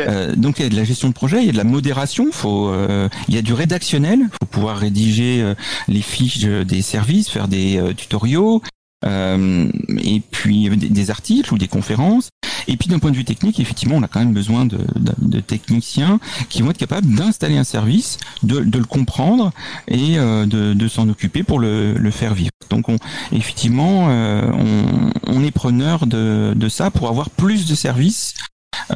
Euh, 0.00 0.34
donc 0.36 0.58
il 0.58 0.62
y 0.62 0.66
a 0.66 0.68
de 0.68 0.76
la 0.76 0.84
gestion 0.84 1.08
de 1.08 1.14
projet, 1.14 1.40
il 1.40 1.46
y 1.46 1.48
a 1.48 1.52
de 1.52 1.56
la 1.56 1.64
modération, 1.64 2.30
faut, 2.32 2.68
euh, 2.68 3.08
il 3.28 3.34
y 3.34 3.38
a 3.38 3.42
du 3.42 3.52
rédactionnel, 3.52 4.20
faut 4.40 4.46
pouvoir 4.46 4.78
rédiger 4.78 5.42
euh, 5.42 5.54
les 5.88 6.02
fiches 6.02 6.44
des 6.44 6.82
services, 6.82 7.28
faire 7.28 7.48
des 7.48 7.80
tutoriaux, 7.96 8.62
et 9.06 10.22
puis 10.30 10.70
des, 10.70 11.10
articles 11.10 11.52
ou 11.52 11.58
des 11.58 11.68
conférences. 11.68 12.30
Et 12.66 12.78
puis 12.78 12.88
d'un 12.88 12.98
point 12.98 13.10
de 13.10 13.16
vue 13.16 13.26
technique, 13.26 13.60
effectivement, 13.60 13.96
on 13.96 14.02
a 14.02 14.08
quand 14.08 14.20
même 14.20 14.32
besoin 14.32 14.64
de, 14.64 14.78
de, 15.20 15.40
techniciens 15.40 16.18
qui 16.48 16.62
vont 16.62 16.70
être 16.70 16.78
capables 16.78 17.14
d'installer 17.14 17.58
un 17.58 17.64
service, 17.64 18.16
de, 18.42 18.60
de, 18.60 18.78
le 18.78 18.86
comprendre 18.86 19.52
et 19.88 20.16
de, 20.16 20.72
de 20.72 20.88
s'en 20.88 21.06
occuper 21.10 21.42
pour 21.42 21.58
le, 21.58 21.92
le, 21.92 22.10
faire 22.10 22.32
vivre. 22.32 22.50
Donc 22.70 22.88
on, 22.88 22.96
effectivement, 23.32 24.06
on, 24.06 25.10
on, 25.26 25.44
est 25.44 25.50
preneur 25.50 26.06
de, 26.06 26.54
de 26.56 26.68
ça 26.70 26.90
pour 26.90 27.08
avoir 27.08 27.28
plus 27.28 27.66
de 27.66 27.74
services 27.74 28.32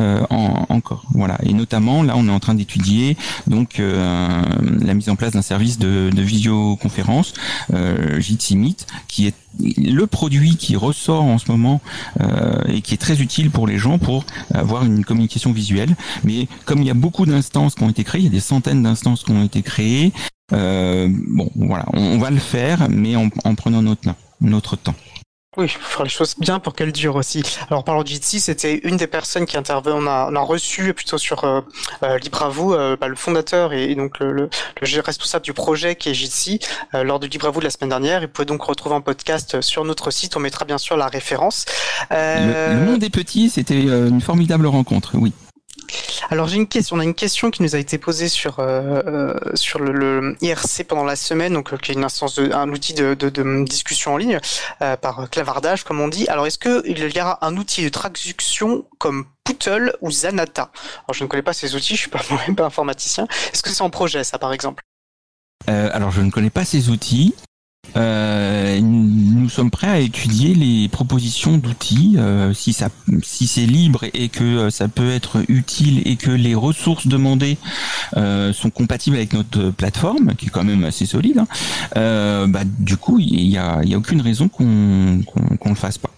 euh, 0.00 0.23
encore. 0.30 1.04
Voilà. 1.14 1.38
Et 1.42 1.52
notamment, 1.52 2.02
là, 2.02 2.14
on 2.16 2.28
est 2.28 2.32
en 2.32 2.40
train 2.40 2.54
d'étudier 2.54 3.16
donc 3.47 3.80
euh, 3.80 4.42
la 4.80 4.94
mise 4.94 5.08
en 5.08 5.16
place 5.16 5.32
d'un 5.32 5.42
service 5.42 5.78
de, 5.78 6.11
de 6.11 6.23
visioconférence, 6.23 7.35
euh, 7.73 8.20
Jitsi 8.20 8.56
Meet, 8.56 8.87
qui 9.08 9.26
est 9.26 9.35
le 9.58 10.06
produit 10.06 10.56
qui 10.56 10.76
ressort 10.76 11.25
en 11.25 11.38
ce 11.38 11.50
moment 11.50 11.80
euh, 12.20 12.62
et 12.68 12.80
qui 12.80 12.94
est 12.94 12.99
très 12.99 13.20
utile 13.20 13.50
pour 13.50 13.66
les 13.66 13.78
gens 13.78 13.99
pour 13.99 14.25
avoir 14.54 14.85
une 14.85 15.04
communication 15.04 15.52
visuelle. 15.52 15.97
Mais 16.25 16.49
comme 16.64 16.80
il 16.80 16.87
y 16.87 16.90
a 16.90 16.94
beaucoup 16.94 17.26
d'instances 17.26 17.75
qui 17.75 17.82
ont 17.82 17.90
été 17.90 18.04
créées, 18.04 18.23
il 18.23 18.25
y 18.25 18.28
a 18.28 18.32
des 18.32 18.40
centaines 18.40 18.82
d'instances 18.82 19.25
qui 19.25 19.32
ont 19.32 19.44
été 19.44 19.62
créées. 19.62 20.12
Euh, 20.52 21.08
bon, 21.11 21.50
voilà, 21.56 21.85
on, 21.92 22.18
va 22.18 22.30
le 22.30 22.38
faire, 22.38 22.88
mais 22.88 23.16
en, 23.16 23.28
en 23.44 23.54
prenant 23.54 23.82
notre, 23.82 24.14
notre 24.40 24.76
temps. 24.76 24.94
Oui, 25.58 25.64
il 25.64 25.70
faut 25.70 25.88
faire 25.88 26.04
les 26.04 26.08
choses 26.08 26.36
bien 26.38 26.60
pour 26.60 26.72
qu'elles 26.72 26.92
durent 26.92 27.16
aussi. 27.16 27.42
Alors, 27.68 27.82
parlant 27.82 28.02
de 28.02 28.06
Jitsi, 28.06 28.38
c'était 28.38 28.78
une 28.84 28.96
des 28.96 29.08
personnes 29.08 29.44
qui 29.44 29.56
intervenait. 29.56 29.96
On 29.98 30.06
a, 30.06 30.28
on 30.30 30.36
a 30.36 30.40
reçu 30.40 30.94
plutôt 30.94 31.18
sur 31.18 31.42
euh, 31.42 31.62
euh 32.04 32.16
Libre 32.18 32.44
à 32.44 32.48
vous, 32.48 32.74
euh, 32.74 32.96
bah, 32.96 33.08
le 33.08 33.16
fondateur 33.16 33.72
et, 33.72 33.92
donc 33.96 34.20
le, 34.20 34.30
le, 34.32 34.50
le, 34.80 35.00
responsable 35.00 35.44
du 35.44 35.52
projet 35.52 35.96
qui 35.96 36.10
est 36.10 36.14
Jitsi 36.14 36.60
euh, 36.94 37.02
lors 37.02 37.18
de 37.18 37.26
Libre 37.26 37.48
à 37.48 37.50
vous 37.50 37.58
de 37.58 37.64
la 37.64 37.70
semaine 37.70 37.90
dernière. 37.90 38.20
Vous 38.20 38.28
pouvez 38.28 38.46
donc 38.46 38.62
retrouver 38.62 38.94
un 38.94 39.00
podcast 39.00 39.60
sur 39.60 39.84
notre 39.84 40.12
site. 40.12 40.36
On 40.36 40.40
mettra 40.40 40.64
bien 40.64 40.78
sûr 40.78 40.96
la 40.96 41.08
référence. 41.08 41.64
Le, 42.10 42.74
le 42.74 42.84
monde 42.84 43.02
est 43.02 43.10
petit, 43.10 43.50
c'était 43.50 43.82
une 43.82 44.20
formidable 44.20 44.66
rencontre, 44.68 45.10
oui. 45.14 45.32
Alors 46.30 46.49
j'ai 46.49 46.57
une 46.57 46.66
question, 46.66 46.97
on 46.97 47.00
a 47.00 47.04
une 47.04 47.14
question 47.14 47.50
qui 47.50 47.62
nous 47.62 47.75
a 47.75 47.78
été 47.78 47.99
posée 47.99 48.28
sur 48.28 48.61
euh, 48.61 49.02
euh 49.07 49.35
le, 49.78 50.37
IRC 50.40 50.85
pendant 50.87 51.04
la 51.04 51.16
semaine, 51.16 51.54
donc 51.54 51.73
euh, 51.73 51.76
qui 51.76 51.92
est 51.92 51.95
une 51.95 52.04
instance, 52.04 52.38
un 52.38 52.68
outil 52.71 52.95
de, 52.95 53.14
discussion 53.64 54.14
en 54.14 54.16
ligne 54.16 54.40
par 55.00 55.28
clavardage 55.30 55.85
comme 55.85 56.00
on 56.00 56.09
dit. 56.09 56.28
Alors 56.28 56.47
est-ce 56.47 56.59
que 56.59 56.83
il 56.87 56.99
y 56.99 57.21
aura 57.21 57.45
un 57.47 57.57
outil 57.57 57.85
de 57.85 57.88
traduction 57.88 58.87
comme 58.99 59.26
Pootle 59.45 59.97
ou 60.00 60.11
Zanata? 60.11 60.71
Alors 61.07 61.14
je 61.14 61.25
ne 61.25 61.28
connais 61.28 61.42
pas 61.42 61.52
ces 61.52 61.75
outils, 61.75 61.97
je 61.97 62.00
suis 62.00 62.11
pas 62.11 62.21
informaticien. 62.59 63.26
Est-ce 63.52 63.62
que 63.62 63.71
c'est 63.71 63.83
en 63.83 63.90
projet 63.90 64.25
ça 64.25 64.38
par 64.38 64.52
exemple? 64.52 64.83
Alors 65.66 66.11
je 66.11 66.21
ne 66.21 66.30
connais 66.30 66.50
pas 66.50 66.64
ces 66.64 66.88
outils. 66.88 67.35
Euh, 67.97 68.80
nous 68.80 69.49
sommes 69.49 69.70
prêts 69.70 69.88
à 69.88 69.99
étudier 69.99 70.54
les 70.54 70.88
propositions 70.88 71.56
d'outils 71.56 72.16
euh, 72.18 72.52
si 72.52 72.73
ça 72.73 72.90
si 73.23 73.47
c'est 73.47 73.64
libre 73.64 74.04
et 74.12 74.28
que 74.28 74.44
euh, 74.44 74.70
ça 74.70 74.88
peut 74.88 75.11
être 75.11 75.42
utile 75.49 76.02
et 76.06 76.16
que 76.16 76.30
les 76.30 76.54
ressources 76.54 77.06
demandées 77.06 77.56
euh, 78.16 78.52
sont 78.52 78.70
compatibles 78.70 79.16
avec 79.16 79.32
notre 79.32 79.70
plateforme 79.70 80.35
qui 80.37 80.47
est 80.47 80.50
quand 80.50 80.64
même 80.64 80.85
assez 80.85 81.06
solide 81.06 81.38
hein, 81.38 82.47
bah, 82.49 82.61
du 82.64 82.97
coup 82.99 83.18
il 83.18 83.49
y 83.49 83.56
a, 83.56 83.82
y 83.85 83.94
a 83.94 83.99
aucune 83.99 84.20
raison 84.20 84.49
qu'on 84.49 85.23
qu'on 85.58 85.68
le 85.70 85.75
fasse 85.75 85.99
pas. 85.99 86.11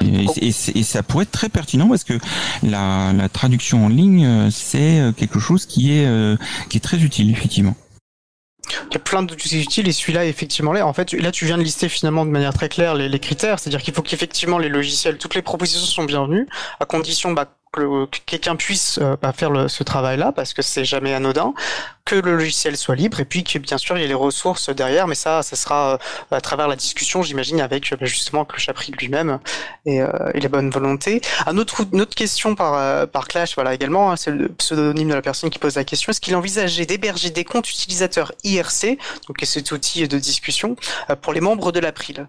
Et, 0.00 0.26
et, 0.40 0.48
et, 0.48 0.82
ça 0.82 1.02
pourrait 1.02 1.24
être 1.24 1.30
très 1.30 1.48
pertinent 1.48 1.88
parce 1.88 2.02
que 2.02 2.14
la, 2.62 3.12
la 3.12 3.28
traduction 3.28 3.84
en 3.84 3.88
ligne 3.88 4.50
c'est 4.50 5.12
quelque 5.16 5.38
chose 5.38 5.66
qui 5.66 5.92
est 5.92 6.08
qui 6.68 6.78
est 6.78 6.80
très 6.80 6.98
utile 6.98 7.30
effectivement 7.30 7.76
il 8.90 8.94
y 8.94 8.96
a 8.96 9.00
plein 9.00 9.22
d'outils 9.22 9.60
utiles 9.60 9.88
et 9.88 9.92
celui-là 9.92 10.24
effectivement 10.26 10.72
là 10.72 10.86
en 10.86 10.92
fait 10.92 11.12
là 11.12 11.30
tu 11.30 11.44
viens 11.46 11.58
de 11.58 11.62
lister 11.62 11.88
finalement 11.88 12.24
de 12.24 12.30
manière 12.30 12.52
très 12.52 12.68
claire 12.68 12.94
les, 12.94 13.08
les 13.08 13.18
critères. 13.18 13.58
C'est-à-dire 13.58 13.82
qu'il 13.82 13.94
faut 13.94 14.02
qu'effectivement 14.02 14.58
les 14.58 14.68
logiciels 14.68 15.18
toutes 15.18 15.34
les 15.34 15.42
propositions 15.42 15.86
sont 15.86 16.04
bienvenues 16.04 16.46
à 16.80 16.84
condition 16.84 17.32
bah, 17.32 17.56
que, 17.76 18.18
quelqu'un 18.26 18.56
puisse 18.56 18.98
euh, 19.02 19.16
bah, 19.20 19.32
faire 19.32 19.50
ce 19.68 19.82
travail-là, 19.82 20.32
parce 20.32 20.54
que 20.54 20.62
c'est 20.62 20.84
jamais 20.84 21.14
anodin, 21.14 21.54
que 22.04 22.14
le 22.14 22.36
logiciel 22.36 22.76
soit 22.76 22.94
libre, 22.94 23.20
et 23.20 23.24
puis 23.24 23.44
que 23.44 23.58
bien 23.58 23.78
sûr 23.78 23.96
il 23.96 24.02
y 24.02 24.04
ait 24.04 24.08
les 24.08 24.14
ressources 24.14 24.70
derrière, 24.70 25.06
mais 25.06 25.14
ça, 25.14 25.42
ça 25.42 25.56
sera 25.56 25.94
euh, 25.94 25.98
à 26.30 26.40
travers 26.40 26.68
la 26.68 26.76
discussion, 26.76 27.22
j'imagine, 27.22 27.60
avec 27.60 27.92
euh, 27.92 27.96
bah, 27.96 28.06
justement 28.06 28.46
le 28.50 28.58
chapitre 28.58 28.98
lui-même 28.98 29.38
et, 29.84 29.98
et, 29.98 30.40
les 30.40 30.48
bonnes 30.48 30.70
volontés. 30.70 31.20
Une 31.46 31.60
autre 31.60 32.14
question 32.14 32.54
par, 32.54 33.08
par 33.08 33.28
Clash, 33.28 33.54
voilà 33.54 33.74
également, 33.74 34.10
hein, 34.10 34.16
c'est 34.16 34.30
le 34.30 34.48
pseudonyme 34.48 35.08
de 35.08 35.14
la 35.14 35.22
personne 35.22 35.50
qui 35.50 35.58
pose 35.58 35.76
la 35.76 35.84
question. 35.84 36.10
Est-ce 36.10 36.20
qu'il 36.20 36.36
envisageait 36.36 36.86
d'héberger 36.86 37.30
des 37.30 37.44
comptes 37.44 37.70
utilisateurs 37.70 38.32
IRC, 38.44 38.98
donc 39.28 39.36
cet 39.42 39.72
outil 39.72 40.06
de 40.08 40.18
discussion, 40.18 40.76
pour 41.22 41.32
les 41.32 41.40
membres 41.40 41.72
de 41.72 41.80
l'April? 41.80 42.28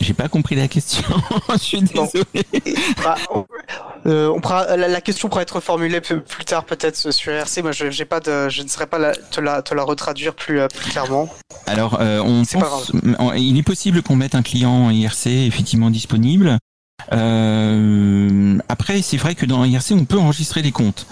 J'ai 0.00 0.14
pas 0.14 0.28
compris 0.28 0.54
la 0.54 0.68
question. 0.68 1.04
je 1.52 1.58
suis 1.58 1.82
désolé. 1.82 2.24
Bah, 3.02 3.16
euh, 4.06 4.28
on 4.28 4.40
pourra, 4.40 4.76
la, 4.76 5.00
question 5.00 5.28
pourra 5.28 5.42
être 5.42 5.60
formulée 5.60 6.00
plus 6.00 6.44
tard 6.44 6.64
peut-être 6.64 7.10
sur 7.10 7.32
IRC. 7.32 7.62
Moi, 7.62 7.72
je, 7.72 7.90
j'ai 7.90 8.04
pas 8.04 8.20
de, 8.20 8.48
je 8.48 8.62
ne 8.62 8.68
saurais 8.68 8.86
pas 8.86 8.98
la, 8.98 9.14
te, 9.14 9.40
la, 9.40 9.62
te 9.62 9.74
la 9.74 9.82
retraduire 9.82 10.34
plus, 10.34 10.60
euh, 10.60 10.68
plus 10.68 10.90
clairement. 10.90 11.28
Alors, 11.66 11.98
euh, 12.00 12.20
on 12.20 12.44
pense, 12.44 12.92
il 13.36 13.58
est 13.58 13.62
possible 13.62 14.02
qu'on 14.02 14.16
mette 14.16 14.34
un 14.34 14.42
client 14.42 14.90
IRC 14.90 15.26
effectivement 15.26 15.90
disponible. 15.90 16.58
Euh, 17.12 18.58
après, 18.68 19.02
c'est 19.02 19.16
vrai 19.16 19.34
que 19.34 19.46
dans 19.46 19.64
IRC, 19.64 19.92
on 19.92 20.04
peut 20.04 20.18
enregistrer 20.18 20.62
les 20.62 20.72
comptes, 20.72 21.06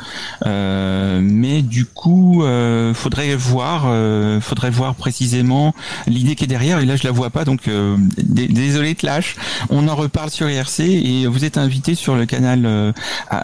euh, 0.45 1.21
mais 1.23 1.63
du 1.63 1.85
coup, 1.87 2.43
euh, 2.43 2.93
faudrait 2.95 3.35
voir, 3.35 3.85
euh, 3.87 4.41
faudrait 4.41 4.71
voir 4.71 4.95
précisément 4.95 5.75
l'idée 6.07 6.35
qui 6.35 6.45
est 6.45 6.49
derrière. 6.49 6.81
Et 6.81 6.87
là, 6.87 6.97
je 6.97 7.05
la 7.05 7.11
vois 7.11 7.31
pas, 7.31 7.45
donc 7.45 7.69
euh, 7.69 7.97
désolé, 8.19 8.95
Clash. 8.95 9.37
On 9.71 9.89
en 9.89 9.95
reparle 9.95 10.31
sur 10.31 10.49
IRC 10.49 10.81
et 10.81 11.27
vous 11.27 11.45
êtes 11.45 11.59
invité 11.59 11.95
sur 11.95 12.15
le 12.17 12.27
canal 12.27 12.93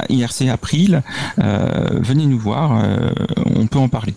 IRC 0.08 0.48
April. 0.50 1.02
venez 1.38 2.26
nous 2.26 2.38
voir, 2.38 2.84
on 3.54 3.66
peut 3.66 3.78
en 3.78 3.88
parler. 3.88 4.14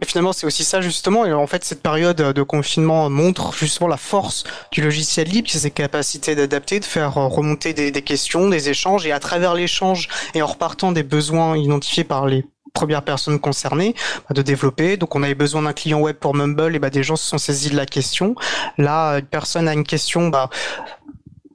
Et 0.00 0.06
finalement, 0.06 0.32
c'est 0.32 0.46
aussi 0.46 0.64
ça 0.64 0.80
justement. 0.80 1.26
Et 1.26 1.32
en 1.32 1.46
fait, 1.46 1.64
cette 1.64 1.82
période 1.82 2.16
de 2.16 2.42
confinement 2.42 3.10
montre 3.10 3.52
justement 3.54 3.88
la 3.88 3.96
force 3.96 4.44
du 4.70 4.82
logiciel 4.82 5.28
libre, 5.28 5.48
ses 5.50 5.70
capacités 5.70 6.34
d'adapter, 6.34 6.80
de 6.80 6.84
faire 6.84 7.14
remonter 7.14 7.72
des, 7.72 8.02
questions, 8.02 8.48
des 8.48 8.68
échanges, 8.68 9.06
et 9.06 9.12
à 9.12 9.20
travers 9.20 9.54
l'échange 9.54 10.08
et 10.34 10.42
en 10.42 10.46
repartant 10.46 10.92
des 10.92 11.02
besoins 11.02 11.56
identifiés 11.56 12.04
par 12.04 12.26
les 12.26 12.44
premières 12.74 13.02
personnes 13.02 13.40
concernées 13.40 13.94
bah, 14.28 14.34
de 14.34 14.42
développer. 14.42 14.96
Donc 14.96 15.16
on 15.16 15.22
avait 15.22 15.34
besoin 15.34 15.62
d'un 15.62 15.72
client 15.72 16.00
web 16.00 16.16
pour 16.16 16.34
Mumble 16.34 16.76
et 16.76 16.78
bah 16.78 16.90
des 16.90 17.02
gens 17.02 17.16
se 17.16 17.26
sont 17.26 17.38
saisis 17.38 17.70
de 17.70 17.76
la 17.76 17.86
question. 17.86 18.36
Là, 18.76 19.18
une 19.18 19.26
personne 19.26 19.66
a 19.68 19.72
une 19.72 19.84
question, 19.84 20.28
bah 20.28 20.48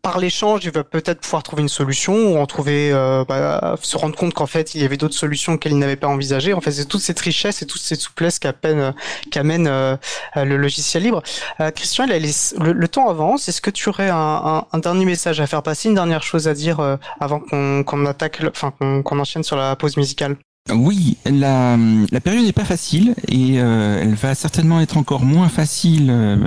par 0.04 0.20
l'échange, 0.20 0.66
il 0.66 0.72
va 0.72 0.84
peut-être 0.84 1.22
pouvoir 1.22 1.44
trouver 1.44 1.62
une 1.62 1.70
solution 1.70 2.34
ou 2.34 2.38
en 2.38 2.46
trouver, 2.46 2.92
euh, 2.92 3.24
bah, 3.26 3.78
se 3.82 3.98
rendre 3.98 4.16
compte 4.18 4.34
qu'en 4.34 4.46
fait, 4.46 4.76
il 4.76 4.82
y 4.82 4.86
avait 4.86 4.98
d'autres 4.98 5.16
solutions 5.16 5.58
qu'elle 5.58 5.78
n'avait 5.78 5.96
pas 5.96 6.08
envisagées. 6.08 6.54
En 6.54 6.60
fait, 6.60 6.72
c'est 6.72 6.86
toute 6.86 7.02
cette 7.02 7.22
richesse 7.22 7.62
et 7.62 7.66
toute 7.66 7.82
cette 7.82 8.02
souplesse 8.02 8.38
qu'amène 8.38 8.94
qu'amène 9.32 9.68
euh, 9.68 9.96
le 10.36 10.58
logiciel 10.58 11.04
libre. 11.04 11.24
Euh, 11.62 11.72
Christian, 11.72 12.06
le, 12.06 12.88
temps 12.88 13.10
avance. 13.10 13.48
Est-ce 13.48 13.62
que 13.62 13.72
tu 13.72 13.88
aurais 13.88 14.10
un, 14.10 14.66
un, 14.70 14.80
dernier 14.80 15.06
message 15.06 15.40
à 15.40 15.48
faire 15.48 15.64
passer, 15.64 15.88
une 15.88 15.96
dernière 15.96 16.22
chose 16.22 16.50
à 16.50 16.54
dire 16.54 16.82
euh, 16.82 16.98
avant 17.22 17.40
qu'on 17.40 18.06
attaque, 18.06 18.42
enfin 18.46 18.74
qu'on 18.80 19.20
enchaîne 19.20 19.44
sur 19.44 19.56
la 19.56 19.78
pause 19.78 19.96
musicale? 19.96 20.36
Oui, 20.72 21.18
la, 21.26 21.78
période 22.24 22.46
n'est 22.46 22.54
pas 22.54 22.64
facile 22.64 23.16
et 23.28 23.60
euh, 23.60 24.00
elle 24.02 24.14
va 24.14 24.34
certainement 24.34 24.80
être 24.80 24.96
encore 24.96 25.26
moins 25.26 25.50
facile 25.50 26.08
euh, 26.10 26.38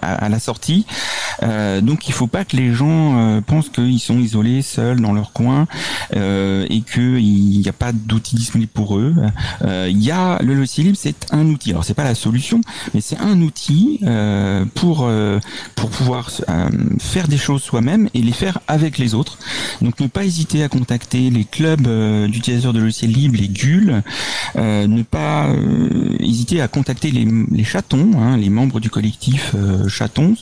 à, 0.00 0.30
la 0.30 0.38
sortie. 0.38 0.86
donc 1.82 2.08
il 2.08 2.14
faut 2.14 2.28
pas 2.28 2.46
que 2.46 2.56
les 2.56 2.72
gens 2.72 3.42
pensent 3.46 3.68
qu'ils 3.68 4.00
sont 4.00 4.18
isolés, 4.18 4.62
seuls 4.62 5.02
dans 5.02 5.12
leur 5.12 5.32
coin 5.32 5.66
et 6.14 6.82
qu'il 6.90 7.60
n'y 7.60 7.68
a 7.68 7.74
pas 7.74 7.92
d'outils 7.92 8.36
disponibles 8.36 8.72
pour 8.72 8.96
eux. 8.96 9.14
Il 9.62 10.02
y 10.02 10.10
a 10.10 10.38
le 10.42 10.54
logiciel 10.54 10.86
libre, 10.86 10.98
c'est 10.98 11.26
un 11.30 11.44
outil. 11.46 11.72
Alors 11.72 11.84
c'est 11.84 11.94
pas 11.94 12.04
la 12.04 12.14
solution, 12.14 12.62
mais 12.94 13.02
c'est 13.02 13.18
un 13.18 13.42
outil 13.42 14.00
pour 14.74 15.10
pour 15.74 15.90
pouvoir 15.90 16.30
faire 16.98 17.28
des 17.28 17.38
choses 17.38 17.62
soi-même 17.62 18.08
et 18.14 18.22
les 18.22 18.32
faire 18.32 18.60
avec 18.66 18.96
les 18.96 19.14
autres. 19.14 19.38
Donc 19.82 20.00
ne 20.00 20.06
pas 20.06 20.24
hésiter 20.24 20.62
à 20.62 20.68
contacter 20.68 21.28
les 21.28 21.44
clubs 21.44 21.86
d'utilisateurs 22.28 22.72
de 22.72 22.80
logiciels 22.80 23.12
libres, 23.12 23.25
les 23.34 23.48
GUL, 23.48 24.02
ne 24.56 25.02
pas 25.02 25.48
hésiter 26.20 26.60
à 26.60 26.68
contacter 26.68 27.10
les, 27.10 27.64
chatons, 27.64 28.12
hein, 28.18 28.36
les 28.36 28.50
membres 28.50 28.80
du 28.80 28.90
collectif 28.90 29.54
euh, 29.54 29.88
chatons, 29.88 30.34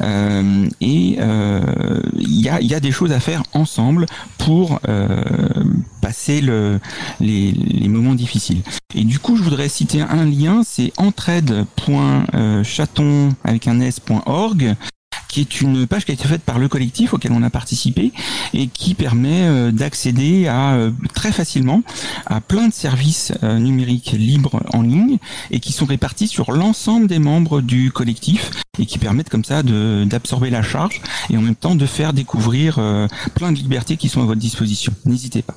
euh, 0.00 0.66
et 0.80 1.18
euh, 1.20 2.00
il 2.18 2.40
y 2.40 2.48
a, 2.48 2.80
des 2.80 2.92
choses 2.92 3.12
à 3.12 3.20
faire 3.20 3.42
ensemble 3.52 4.06
pour 4.38 4.80
passer 6.00 6.40
le, 6.40 6.80
les, 7.20 7.52
les, 7.52 7.88
moments 7.88 8.14
difficiles. 8.14 8.62
Et 8.94 9.04
du 9.04 9.18
coup, 9.18 9.36
je 9.36 9.42
voudrais 9.42 9.68
citer 9.68 10.00
un 10.00 10.24
lien, 10.24 10.62
c'est 10.64 10.94
entraide.chaton 10.96 13.28
avec 13.44 13.68
un 13.68 13.80
s.org 13.80 14.74
qui 15.28 15.40
est 15.40 15.60
une 15.60 15.86
page 15.86 16.04
qui 16.04 16.10
a 16.10 16.14
été 16.14 16.26
faite 16.26 16.42
par 16.42 16.58
le 16.58 16.68
collectif 16.68 17.14
auquel 17.14 17.32
on 17.32 17.42
a 17.42 17.50
participé 17.50 18.12
et 18.54 18.66
qui 18.66 18.94
permet 18.94 19.42
euh, 19.42 19.70
d'accéder 19.70 20.48
à 20.48 20.74
euh, 20.74 20.90
très 21.14 21.32
facilement 21.32 21.82
à 22.26 22.40
plein 22.40 22.68
de 22.68 22.72
services 22.72 23.32
euh, 23.42 23.58
numériques 23.58 24.12
libres 24.12 24.62
en 24.72 24.82
ligne 24.82 25.18
et 25.50 25.60
qui 25.60 25.72
sont 25.72 25.86
répartis 25.86 26.28
sur 26.28 26.52
l'ensemble 26.52 27.06
des 27.06 27.18
membres 27.18 27.60
du 27.60 27.92
collectif 27.92 28.50
et 28.78 28.86
qui 28.86 28.98
permettent 28.98 29.28
comme 29.28 29.44
ça 29.44 29.62
d'absorber 29.62 30.50
la 30.50 30.62
charge 30.62 31.00
et 31.30 31.36
en 31.36 31.42
même 31.42 31.56
temps 31.56 31.74
de 31.74 31.86
faire 31.86 32.12
découvrir 32.12 32.74
plein 33.34 33.50
de 33.50 33.56
libertés 33.56 33.96
qui 33.96 34.08
sont 34.08 34.22
à 34.22 34.24
votre 34.24 34.40
disposition. 34.40 34.92
N'hésitez 35.04 35.42
pas. 35.42 35.54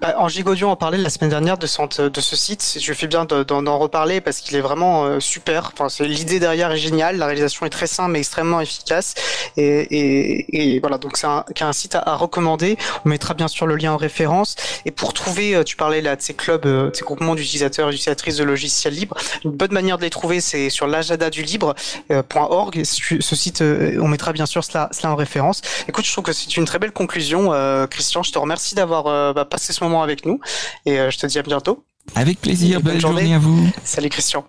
Bah, 0.00 0.14
en 0.18 0.28
Gigaudio, 0.28 0.68
on 0.68 0.76
parlait 0.76 0.98
la 0.98 1.10
semaine 1.10 1.30
dernière 1.30 1.58
de, 1.58 1.66
ce, 1.66 2.36
site. 2.36 2.78
Je 2.80 2.92
fais 2.92 3.06
bien 3.06 3.24
d'en 3.24 3.78
reparler 3.78 4.20
parce 4.20 4.40
qu'il 4.40 4.56
est 4.56 4.60
vraiment 4.60 5.04
euh, 5.04 5.20
super. 5.20 5.72
Enfin, 5.78 6.04
l'idée 6.04 6.38
derrière 6.38 6.70
est 6.70 6.78
géniale. 6.78 7.16
La 7.16 7.26
réalisation 7.26 7.66
est 7.66 7.70
très 7.70 7.86
simple 7.86 8.12
mais 8.12 8.20
extrêmement 8.20 8.60
efficace. 8.60 9.14
Et, 9.56 10.78
voilà, 10.80 10.98
donc 10.98 11.16
c'est 11.16 11.26
un, 11.26 11.72
site 11.72 11.96
à, 11.96 12.16
recommander. 12.16 12.76
On 13.04 13.08
mettra 13.08 13.34
bien 13.34 13.48
sûr 13.48 13.66
le 13.66 13.76
lien 13.76 13.92
en 13.92 13.96
référence. 13.96 14.56
Et 14.84 14.90
pour 14.90 15.12
trouver, 15.12 15.54
euh, 15.54 15.64
tu 15.64 15.76
parlais 15.76 16.00
là 16.00 16.16
de 16.16 16.22
ces 16.22 16.34
clubs, 16.34 16.66
euh, 16.66 16.90
de 16.90 16.96
ces 16.96 17.04
groupements 17.04 17.34
d'utilisateurs 17.34 17.88
et 17.88 17.92
d'utilisatrices 17.92 18.36
de 18.36 18.44
logiciels 18.44 18.94
libres. 18.94 19.16
Une 19.44 19.50
bonne 19.50 19.72
manière 19.72 19.98
de 19.98 20.02
les 20.02 20.10
trouver, 20.10 20.40
c'est 20.40 20.70
sur 20.70 20.86
l'agenda 20.86 21.30
du 21.30 21.42
libre.org. 21.42 22.82
Ce 22.84 23.36
site, 23.36 23.62
on 23.62 24.08
mettra 24.08 24.32
bien 24.32 24.46
sûr 24.46 24.62
cela, 24.64 24.90
en 25.04 25.16
référence. 25.16 25.62
Écoute, 25.88 26.04
je 26.04 26.12
trouve 26.12 26.24
que 26.24 26.32
c'est 26.32 26.56
une 26.56 26.64
très 26.64 26.78
belle 26.78 26.92
conclusion. 26.92 27.52
Christian, 27.90 28.22
je 28.22 28.32
te 28.32 28.38
remercie 28.38 28.74
d'avoir 28.74 29.34
bah, 29.34 29.44
passé 29.58 29.72
ce 29.72 29.82
moment 29.82 30.02
avec 30.02 30.24
nous. 30.24 30.40
Et 30.86 30.98
euh, 30.98 31.10
je 31.10 31.18
te 31.18 31.26
dis 31.26 31.38
à 31.38 31.42
bientôt. 31.42 31.84
Avec 32.14 32.40
plaisir, 32.40 32.80
bonne, 32.80 33.00
journée 33.00 33.34
à 33.34 33.38
vous. 33.38 33.68
Salut 33.84 34.08
Christian. 34.08 34.46